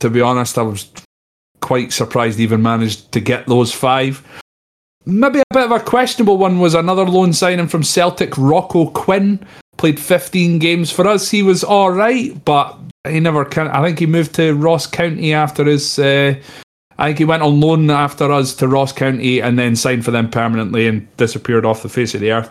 [0.00, 0.90] To be honest, I was
[1.60, 4.26] quite surprised he even managed to get those five.
[5.06, 9.46] Maybe a bit of a questionable one was another loan signing from Celtic, Rocco Quinn.
[9.78, 11.30] Played 15 games for us.
[11.30, 13.46] He was all right, but he never.
[13.58, 16.34] I think he moved to Ross County after his uh,
[16.98, 20.10] I think he went on loan after us to Ross County and then signed for
[20.10, 22.50] them permanently and disappeared off the face of the earth.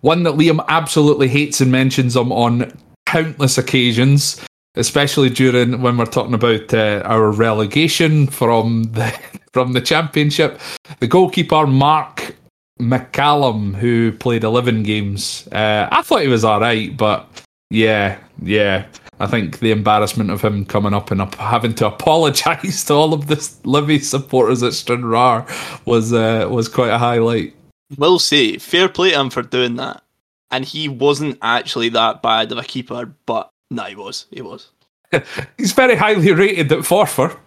[0.00, 6.06] One that Liam absolutely hates and mentions him on countless occasions, especially during when we're
[6.06, 9.16] talking about uh, our relegation from the
[9.52, 10.60] from the championship.
[10.98, 12.34] The goalkeeper Mark
[12.82, 15.48] McCallum, who played eleven games.
[15.52, 17.28] Uh, I thought he was all right, but
[17.70, 18.86] yeah, yeah.
[19.20, 23.14] I think the embarrassment of him coming up and up, having to apologise to all
[23.14, 25.46] of the Livy supporters at Stranraer
[25.84, 27.54] was uh, was quite a highlight.
[27.96, 30.02] We'll say, fair play to him for doing that.
[30.50, 34.26] And he wasn't actually that bad of a keeper, but no, he was.
[34.30, 34.70] He was.
[35.58, 37.38] He's very highly rated at Forfar.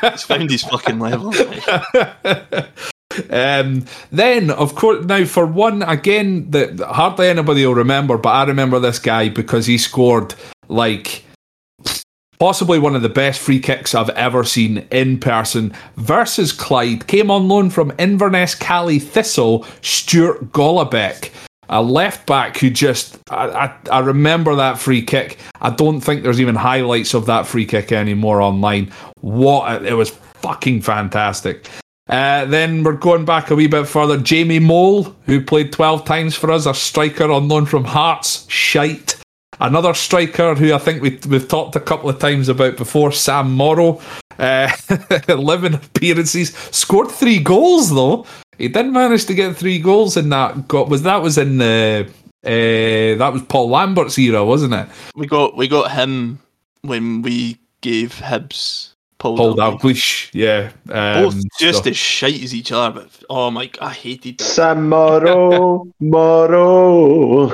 [0.00, 1.32] He's found his fucking level.
[3.30, 8.44] Um, then, of course, now for one again that hardly anybody will remember, but I
[8.44, 10.34] remember this guy because he scored
[10.68, 11.24] like
[12.38, 17.06] possibly one of the best free kicks I've ever seen in person versus Clyde.
[17.06, 21.30] Came on loan from Inverness Caley Thistle, Stuart Golabek.
[21.72, 25.38] A left back who just, I, I, I remember that free kick.
[25.60, 28.90] I don't think there's even highlights of that free kick anymore online.
[29.20, 31.68] What, it was fucking fantastic.
[32.10, 34.18] Uh, then we're going back a wee bit further.
[34.18, 39.16] Jamie Mole, who played 12 times for us, a striker on loan from Hearts, shite.
[39.60, 43.52] Another striker who I think we, we've talked a couple of times about before, Sam
[43.52, 44.00] Morrow.
[44.40, 44.72] Uh,
[45.28, 48.26] 11 appearances, scored three goals though.
[48.58, 50.66] He did manage to get three goals in that.
[50.66, 52.10] Got was that was in the
[52.44, 54.88] uh, that was Paul Lambert's era, wasn't it?
[55.14, 56.40] We got we got him
[56.82, 58.89] when we gave Hibs
[59.20, 60.72] Paul, Paul Dalglish, yeah.
[60.88, 61.90] Um, Both just so.
[61.90, 64.44] as shite as each other, but oh my, I hated that.
[64.44, 67.52] Sam Morrow, Morrow.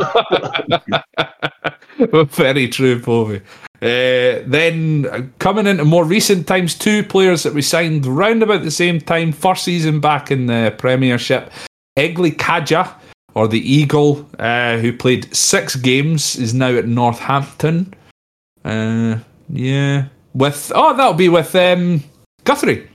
[2.26, 3.38] Very true, Povey.
[3.82, 8.62] Uh, then uh, coming into more recent times, two players that we signed round about
[8.62, 11.50] the same time, first season back in the Premiership.
[11.98, 12.94] Egli Kaja,
[13.34, 17.92] or the Eagle, uh, who played six games, is now at Northampton.
[18.64, 20.04] Uh, yeah,
[20.36, 22.04] with oh that'll be with um,
[22.44, 22.88] Guthrie.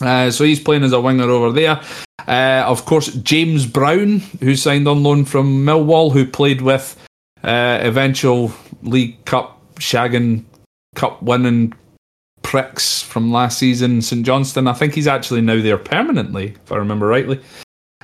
[0.00, 1.80] Uh, so he's playing as a winger over there.
[2.26, 6.96] Uh, of course, James Brown, who signed on loan from Millwall, who played with
[7.44, 10.44] uh, eventual League Cup shagging,
[10.96, 11.72] Cup winning
[12.42, 14.66] pricks from last season, St Johnstone.
[14.66, 17.40] I think he's actually now there permanently, if I remember rightly.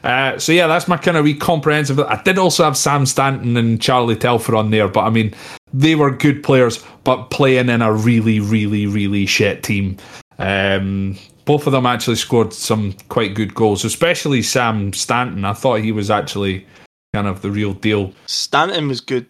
[0.05, 1.99] Uh, so yeah, that's my kind of wee comprehensive.
[2.01, 5.35] I did also have Sam Stanton and Charlie Telfer on there, but I mean,
[5.73, 9.97] they were good players, but playing in a really, really, really shit team.
[10.39, 15.45] Um, both of them actually scored some quite good goals, especially Sam Stanton.
[15.45, 16.67] I thought he was actually
[17.15, 18.13] kind of the real deal.
[18.27, 19.27] Stanton was good.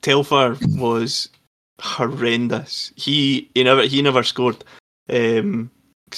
[0.00, 1.28] Telfer was
[1.80, 2.92] horrendous.
[2.96, 4.64] He he never he never scored.
[5.06, 5.70] Because um,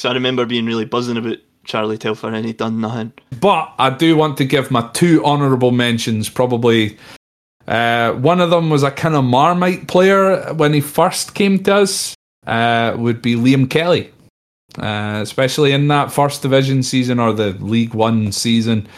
[0.04, 3.12] I remember being really buzzing about Charlie Telfer and he done nothing.
[3.40, 6.28] But I do want to give my two honourable mentions.
[6.28, 6.96] Probably
[7.68, 11.74] uh, one of them was a kind of Marmite player when he first came to
[11.76, 12.14] us.
[12.46, 14.10] Uh, would be Liam Kelly.
[14.78, 18.88] uh, especially in that first division season or the League One season.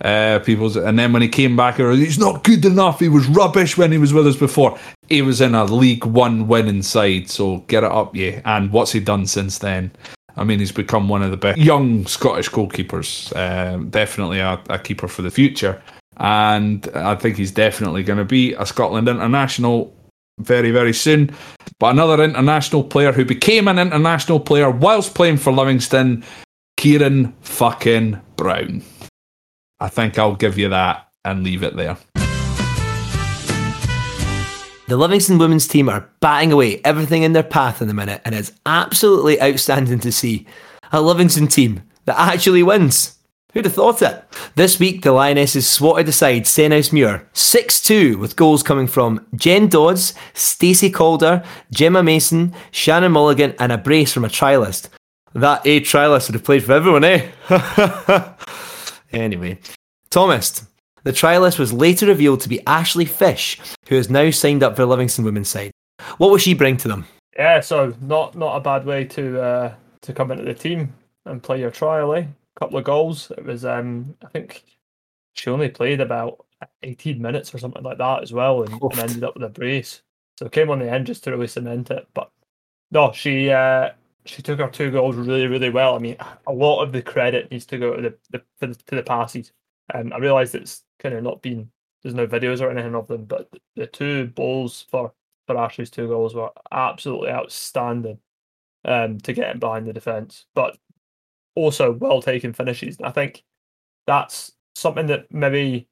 [0.00, 3.00] Uh, people's and then when he came back, he's not good enough.
[3.00, 4.78] He was rubbish when he was with us before.
[5.08, 8.40] He was in a League One winning side, so get it up, yeah.
[8.44, 9.90] And what's he done since then?
[10.36, 13.34] I mean, he's become one of the best young Scottish goalkeepers.
[13.36, 15.82] Um, definitely a, a, keeper for the future,
[16.16, 19.94] and I think he's definitely going to be a Scotland international
[20.38, 21.34] very, very soon.
[21.78, 26.24] But another international player who became an international player whilst playing for Livingston,
[26.76, 28.82] Kieran fucking Brown.
[29.80, 31.96] I think I'll give you that and leave it there.
[34.90, 38.34] The Livingston women's team are batting away everything in their path in the minute, and
[38.34, 40.48] it's absolutely outstanding to see
[40.90, 43.16] a Livingston team that actually wins.
[43.52, 44.24] Who'd have thought it?
[44.56, 50.12] This week, the Lionesses swatted aside Stenhousemuir 6 2 with goals coming from Jen Dodds,
[50.34, 54.88] Stacey Calder, Gemma Mason, Shannon Mulligan, and a brace from a trialist.
[55.34, 57.30] That A trialist would have played for everyone, eh?
[59.12, 59.58] Anyway,
[60.10, 60.66] Thomas,
[61.04, 63.58] the trialist was later revealed to be Ashley Fish,
[63.88, 65.72] who has now signed up for Livingston women's side.
[66.18, 67.06] What will she bring to them?
[67.36, 70.92] Yeah, so not not a bad way to uh, to come into the team
[71.26, 72.24] and play your trial, eh?
[72.56, 73.30] A couple of goals.
[73.36, 74.64] It was um I think
[75.34, 76.44] she only played about
[76.82, 80.02] 18 minutes or something like that as well and, and ended up with a brace.
[80.38, 82.06] So came on the end just to really cement it.
[82.14, 82.30] But
[82.90, 83.90] no, she uh
[84.26, 85.94] she took her two goals really, really well.
[85.96, 89.02] I mean, a lot of the credit needs to go to the, the to the
[89.02, 89.52] passes.
[89.94, 91.70] Um, I realise it's kind of not been
[92.02, 95.12] there's no videos or anything of them, but the two balls for
[95.46, 98.18] for Ashley's two goals were absolutely outstanding
[98.84, 100.78] um, to get him behind the defence, but
[101.54, 102.98] also well taken finishes.
[103.02, 103.44] I think
[104.06, 105.88] that's something that maybe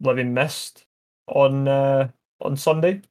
[0.00, 0.84] Livy missed
[1.26, 2.08] on uh,
[2.40, 3.02] on Sunday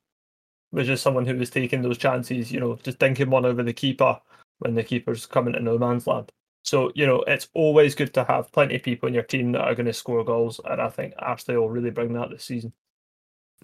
[0.72, 3.74] was just someone who was taking those chances, you know, just thinking one over the
[3.74, 4.20] keeper
[4.60, 6.32] when the keeper's coming to no man's land.
[6.64, 9.62] So, you know, it's always good to have plenty of people in your team that
[9.62, 10.60] are going to score goals.
[10.64, 12.74] And I think Ashley will really bring that this season.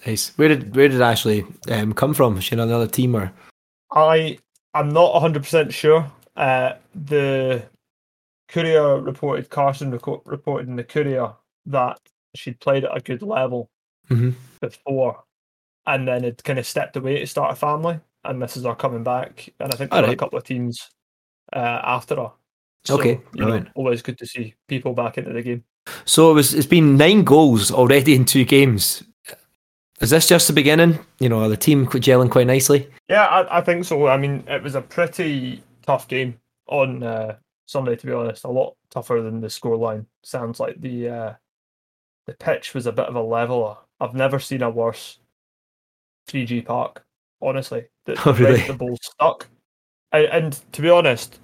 [0.06, 0.30] Nice.
[0.38, 2.38] Where did where did Ashley um, come from?
[2.38, 3.32] Is she on another team or?
[3.92, 4.38] I
[4.74, 6.12] I'm not 100 percent sure.
[6.36, 7.64] Uh, the
[8.48, 11.34] Courier reported Carson reported in the Courier
[11.66, 12.00] that
[12.36, 13.70] she'd played at a good level
[14.08, 14.32] mm-hmm.
[14.62, 15.24] before,
[15.88, 18.76] and then had kind of stepped away to start a family and this is her
[18.76, 19.50] coming back.
[19.60, 20.12] And I think there right.
[20.12, 20.90] a couple of teams
[21.54, 22.32] uh, after her.
[22.84, 25.64] So, okay, you know, always good to see people back into the game.
[26.06, 26.54] So it was.
[26.54, 29.04] It's been nine goals already in two games.
[30.00, 31.00] Is this just the beginning?
[31.20, 32.90] You know, the team gelling quite nicely.
[33.10, 34.08] Yeah, I, I think so.
[34.08, 38.44] I mean, it was a pretty tough game on uh, Sunday, to be honest.
[38.44, 40.06] A lot tougher than the scoreline.
[40.24, 41.34] Sounds like the uh,
[42.26, 43.76] the pitch was a bit of a leveler.
[44.00, 45.20] I've never seen a worse
[46.30, 47.04] 3G park
[47.42, 47.86] honestly.
[48.06, 48.62] The, oh, really?
[48.62, 49.48] the ball stuck.
[50.12, 51.40] And, and, to be honest,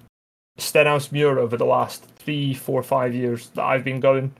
[0.58, 4.34] Stenhousemuir over the last three, four, five years that I've been going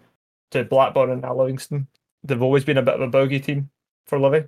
[0.52, 1.88] to Blackburn and now Livingston,
[2.22, 3.70] they've always been a bit of a bogey team
[4.06, 4.46] for Livy.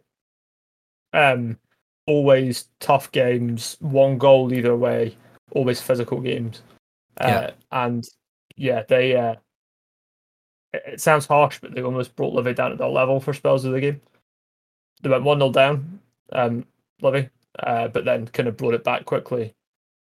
[1.12, 1.59] Um,
[2.07, 5.16] always tough games, one goal either way,
[5.52, 6.62] always physical games.
[7.20, 7.50] Uh, yeah.
[7.72, 8.09] And
[8.57, 9.16] yeah, they.
[9.16, 9.35] Uh,
[10.72, 13.72] it, sounds harsh, but they almost brought Livy down to their level for spells of
[13.72, 14.00] the game.
[15.02, 16.00] They went 1 0 down.
[16.33, 16.66] Um,
[17.00, 19.55] Livy, uh, but then kind of brought it back quickly,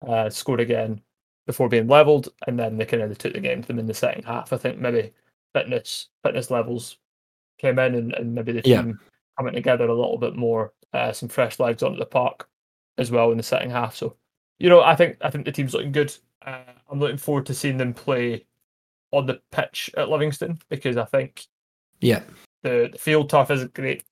[0.07, 1.01] uh, scored again
[1.47, 3.95] before being levelled, and then they kind of took the game to them in the
[3.95, 4.53] second half.
[4.53, 5.13] I think maybe
[5.55, 6.99] fitness fitness levels
[7.59, 9.09] came in, and, and maybe the team yeah.
[9.37, 12.49] coming together a little bit more, uh, some fresh legs onto the park
[12.99, 13.97] as well in the second half.
[13.97, 14.17] So,
[14.59, 16.15] you know, I think I think the team's looking good.
[16.45, 18.47] Uh, I'm looking forward to seeing them play
[19.13, 21.47] on the pitch at Livingston because I think
[22.01, 22.23] yeah
[22.63, 24.05] the, the field turf isn't great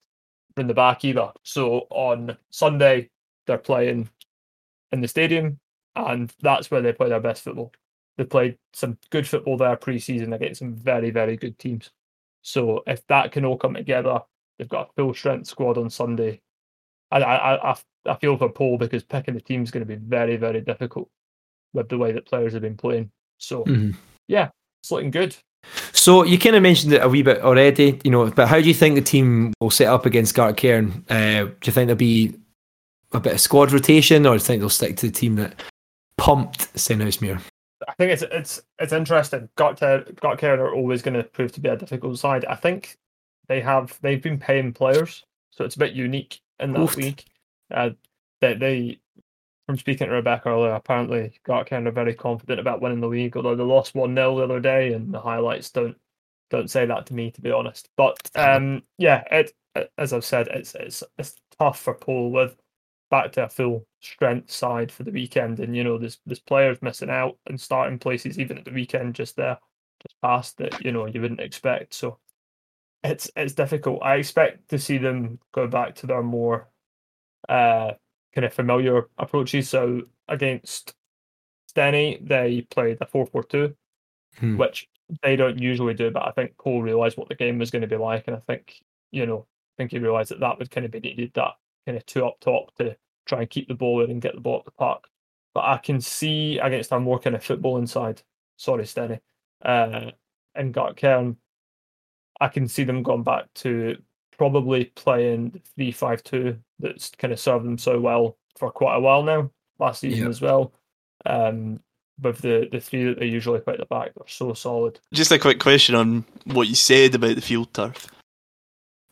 [0.57, 1.31] in the back either.
[1.43, 3.11] So on Sunday,
[3.47, 4.09] they're playing
[4.93, 5.59] in the stadium,
[5.97, 7.73] and that's where they play their best football.
[8.17, 11.91] They played some good football there pre-season against some very, very good teams.
[12.43, 14.21] So if that can all come together,
[14.59, 16.41] they've got a full strength squad on Sunday.
[17.11, 17.77] I I I,
[18.07, 21.09] I feel for Paul because picking the team is going to be very, very difficult
[21.73, 23.11] with the way that players have been playing.
[23.39, 23.93] So mm-hmm.
[24.29, 24.51] yeah,
[24.83, 25.37] it's looking good.
[25.93, 28.67] So you kind of mentioned it a wee bit already, you know, but how do
[28.67, 31.05] you think the team will set up against Gartcairn?
[31.11, 32.35] Uh, do you think there'll be
[33.13, 35.63] a bit of squad rotation, or do you think they'll stick to the team that
[36.21, 37.41] pumped Stenhousemuir?
[37.89, 39.49] I think it's it's it's interesting.
[39.57, 42.45] Gartcairn are always going to prove to be a difficult side.
[42.45, 42.97] I think
[43.49, 46.97] they have they've been paying players, so it's a bit unique in that Oof.
[46.97, 47.25] league.
[47.71, 47.91] Uh,
[48.41, 49.01] they, they
[49.67, 53.55] from speaking to Rebecca earlier, apparently Gartcairn are very confident about winning the league, although
[53.55, 55.97] they lost 1 0 the other day, and the highlights don't
[56.51, 57.89] don't say that to me, to be honest.
[57.97, 59.55] But um, yeah, it
[59.97, 62.57] as I've said, it's it's it's tough for Paul with
[63.11, 66.81] back to a full strength side for the weekend, and you know there's there's players
[66.83, 69.59] missing out and starting places even at the weekend just there,
[70.03, 71.95] just past that you know you wouldn't expect.
[71.95, 72.19] So
[73.03, 74.03] it's it's difficult.
[74.03, 76.69] I expect to see them go back to their more
[77.49, 77.93] uh,
[78.35, 79.69] kind of familiar approaches.
[79.69, 80.95] So against
[81.75, 83.77] Steny, they played a 4 4 2,
[84.39, 84.57] Hmm.
[84.57, 84.89] which
[85.23, 86.11] they don't usually do.
[86.11, 88.25] But I think Cole realised what the game was going to be like.
[88.29, 88.77] And I think,
[89.11, 91.53] you know, I think he realised that that would kind of be needed that
[91.91, 94.41] kind of two up top to try and keep the ball in and get the
[94.41, 95.09] ball up the park.
[95.55, 98.23] But I can see against a more kind of football inside,
[98.57, 99.19] sorry, Steny,
[99.65, 100.13] uh,
[100.55, 101.35] and Gartcairn,
[102.41, 103.97] I can see them going back to
[104.39, 108.95] probably playing the 3 5 2 that's kind of served them so well for quite
[108.97, 110.29] a while now, last season Yeah.
[110.29, 110.73] as well.
[111.27, 111.81] Um,
[112.23, 115.01] with the, the three that they usually put at the back, they're so solid.
[115.13, 118.07] Just a quick question on what you said about the field turf.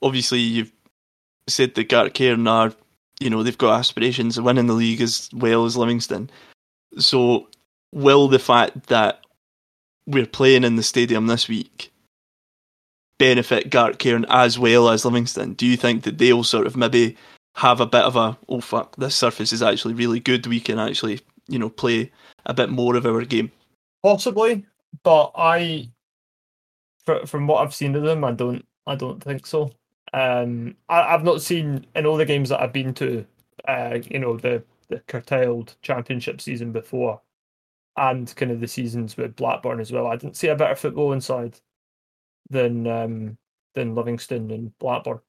[0.03, 0.73] Obviously, you've
[1.51, 2.73] said that Gartcairn are,
[3.21, 6.31] you know, they've got aspirations of winning the league as well as Livingston.
[6.99, 7.49] So,
[7.93, 9.21] will the fact that
[10.07, 11.93] we're playing in the stadium this week
[13.19, 15.55] benefit Gartcairn as well as Livingston?
[15.55, 17.17] Do you think that they'll sort of maybe
[17.57, 20.79] have a bit of a, oh fuck, this surface is actually really good, we can
[20.79, 22.11] actually, you know, play
[22.47, 23.51] a bit more of our game?
[24.03, 24.65] Possibly,
[25.03, 25.91] but I,
[27.05, 29.73] fr- from what I've seen of them, I don't, I don't think so.
[30.13, 33.27] Um, I, I've not seen in all the games that I've been to,
[33.67, 37.21] uh, you know, the the curtailed championship season before,
[37.97, 40.07] and kind of the seasons with Blackburn as well.
[40.07, 41.61] I didn't see a better football inside
[42.51, 43.39] than um
[43.75, 45.21] than Livingston and Blackburn.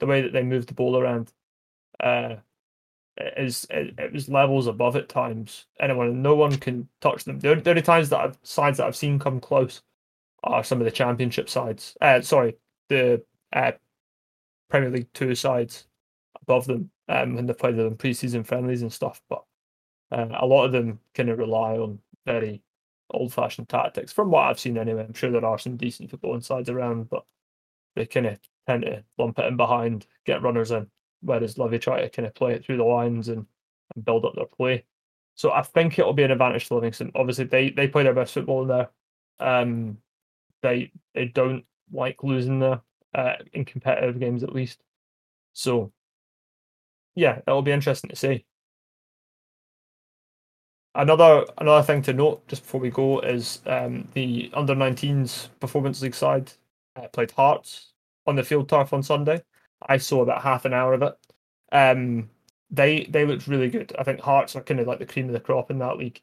[0.00, 1.32] The way that they moved the ball around,
[2.00, 2.36] uh,
[3.36, 5.66] is it, it was levels above at times.
[5.80, 7.38] Anyone, no one can touch them.
[7.38, 9.82] The, only- the only times that I've, sides that I've seen come close
[10.42, 11.96] are some of the championship sides.
[12.00, 12.56] Uh, sorry,
[12.88, 13.22] the
[13.52, 13.72] uh,
[14.74, 15.86] Premier League two sides
[16.42, 19.22] above them um, when they played them pre-season friendlies and stuff.
[19.28, 19.44] But
[20.10, 22.60] uh, a lot of them kind of rely on very
[23.10, 25.04] old-fashioned tactics, from what I've seen anyway.
[25.04, 27.24] I'm sure there are some decent footballing sides around, but
[27.94, 30.88] they kind of tend to lump it in behind, get runners in,
[31.20, 33.46] whereas Livy try to kind of play it through the lines and,
[33.94, 34.84] and build up their play.
[35.36, 37.12] So I think it'll be an advantage to Livingston.
[37.14, 38.90] Obviously, they they play their best football in there.
[39.38, 39.98] Um,
[40.62, 42.80] they they don't like losing there
[43.14, 44.82] uh, in competitive games at least.
[45.52, 45.92] So
[47.14, 48.44] yeah, it'll be interesting to see.
[50.96, 56.00] Another another thing to note just before we go is um, the under 19s performance
[56.02, 56.52] league side
[56.96, 57.92] uh, played Hearts
[58.26, 59.42] on the field turf on Sunday.
[59.88, 61.18] I saw about half an hour of it.
[61.72, 62.30] Um,
[62.70, 63.92] they they looked really good.
[63.98, 66.20] I think Hearts are kind of like the cream of the crop in that league.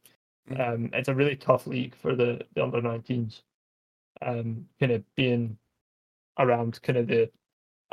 [0.58, 3.42] Um, it's a really tough league for the, the under 19s.
[4.22, 5.58] Um, kind of being
[6.42, 7.30] around kind of the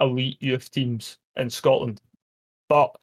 [0.01, 2.01] elite youth teams in Scotland,
[2.69, 2.95] but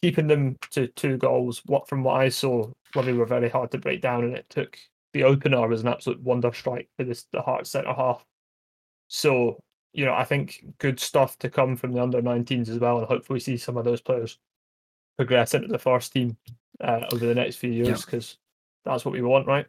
[0.00, 1.62] keeping them to two goals.
[1.66, 4.78] What from what I saw, Livy were very hard to break down, and it took
[5.12, 8.24] the opener was an absolute wonder strike for this the Heart centre half.
[9.08, 9.58] So
[9.92, 13.06] you know, I think good stuff to come from the under 19s as well, and
[13.06, 14.38] hopefully see some of those players
[15.18, 16.36] progress into the first team
[16.80, 18.38] uh, over the next few years because
[18.84, 19.66] that's what we want, right?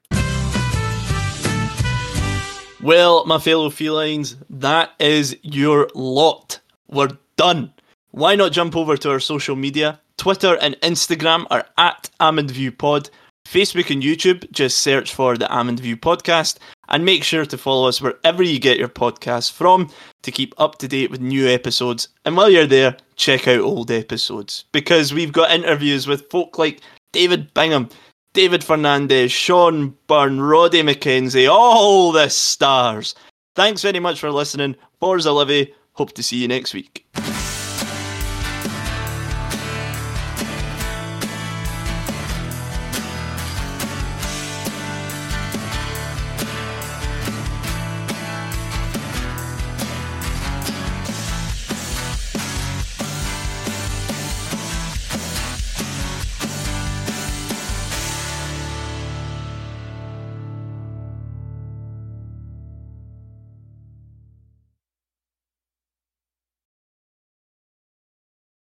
[2.84, 6.60] Well, my fellow felines, that is your lot.
[6.90, 7.74] We're done.
[8.12, 10.02] Why not jump over to our social media?
[10.18, 13.10] Twitter and Instagram are at AmondViewPod.
[13.48, 16.58] Facebook and YouTube, just search for the Amond View Podcast.
[16.90, 19.90] And make sure to follow us wherever you get your podcasts from
[20.24, 22.10] to keep up to date with new episodes.
[22.26, 26.82] And while you're there, check out old episodes because we've got interviews with folk like
[27.14, 27.88] David Bingham,
[28.34, 33.14] David Fernandez, Sean Byrne, Roddy McKenzie, all the stars.
[33.56, 34.76] Thanks very much for listening.
[35.00, 35.74] Forza Livy.
[35.94, 37.06] Hope to see you next week.